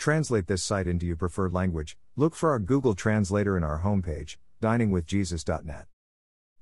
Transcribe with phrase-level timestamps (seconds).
[0.00, 1.98] Translate this site into your preferred language.
[2.16, 5.84] Look for our Google Translator in our homepage, diningwithjesus.net.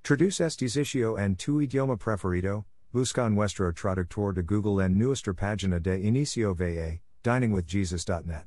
[0.03, 5.81] Traduce este sitio en tu idioma preferido, busca nuestro traductor de Google en nuestra página
[5.81, 8.47] de inicio va, diningwithjesus.net.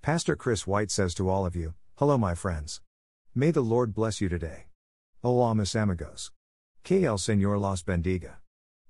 [0.00, 2.80] Pastor Chris White says to all of you, Hello, my friends.
[3.34, 4.66] May the Lord bless you today.
[5.24, 6.30] Hola, mis amigos.
[6.84, 8.34] Que el Señor los bendiga.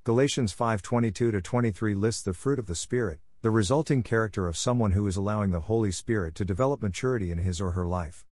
[0.04, 5.06] Galatians 5:22 23 lists the fruit of the Spirit, the resulting character of someone who
[5.06, 8.24] is allowing the Holy Spirit to develop maturity in his or her life.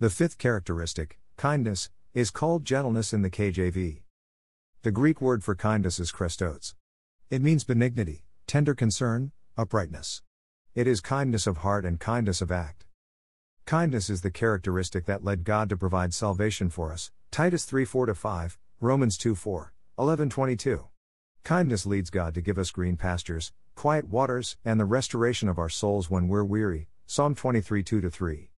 [0.00, 4.02] The fifth characteristic, kindness, is called gentleness in the KJV.
[4.82, 6.74] The Greek word for kindness is chrestos.
[7.30, 10.22] It means benignity, tender concern, uprightness.
[10.74, 12.86] It is kindness of heart and kindness of act.
[13.66, 17.12] Kindness is the characteristic that led God to provide salvation for us.
[17.30, 20.88] Titus 3 4 5, Romans 2 4, 11 22.
[21.46, 25.68] Kindness leads God to give us green pastures, quiet waters, and the restoration of our
[25.68, 26.88] souls when we're weary.
[27.06, 28.50] Psalm 23 2 3.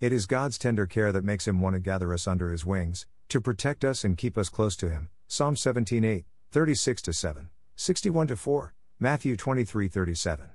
[0.00, 3.06] It is God's tender care that makes him want to gather us under his wings,
[3.28, 5.08] to protect us and keep us close to him.
[5.28, 10.46] Psalm 17 8, 36 7, 61 4, Matthew 23 37.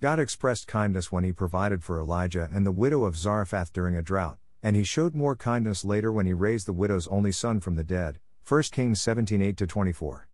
[0.00, 4.02] God expressed kindness when he provided for Elijah and the widow of Zarephath during a
[4.02, 7.76] drought, and he showed more kindness later when he raised the widow's only son from
[7.76, 8.18] the dead.
[8.48, 10.26] 1 Kings 17 8 24.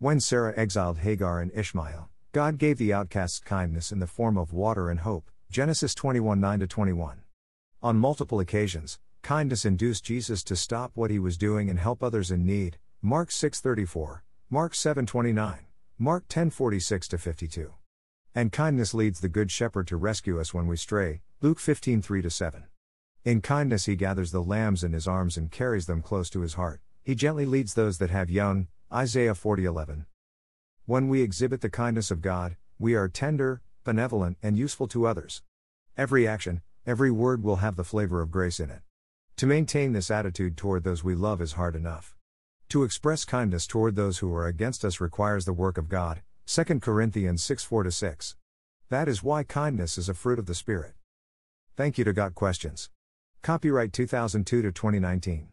[0.00, 4.52] When Sarah exiled Hagar and Ishmael, God gave the outcasts kindness in the form of
[4.52, 5.28] water and hope.
[5.50, 7.22] Genesis 21 9 21.
[7.82, 12.30] On multiple occasions, kindness induced Jesus to stop what he was doing and help others
[12.30, 12.78] in need.
[13.02, 15.66] Mark 6:34, Mark 7:29,
[15.98, 17.74] Mark 10:46 52.
[18.36, 21.22] And kindness leads the good shepherd to rescue us when we stray.
[21.40, 22.66] Luke 15:3 7.
[23.24, 26.54] In kindness he gathers the lambs in his arms and carries them close to his
[26.54, 26.82] heart.
[27.02, 28.68] He gently leads those that have young.
[28.90, 30.06] Isaiah 40:11.
[30.86, 35.42] When we exhibit the kindness of God, we are tender, benevolent, and useful to others.
[35.98, 38.80] Every action, every word will have the flavor of grace in it.
[39.36, 42.16] To maintain this attitude toward those we love is hard enough.
[42.70, 46.22] To express kindness toward those who are against us requires the work of God.
[46.46, 48.36] 2 Corinthians 6 4 6.
[48.88, 50.94] That is why kindness is a fruit of the Spirit.
[51.76, 52.88] Thank you to Got Questions.
[53.42, 55.48] Copyright 2002 to 2019.